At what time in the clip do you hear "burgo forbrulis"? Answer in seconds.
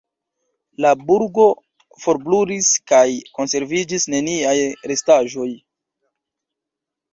1.09-2.71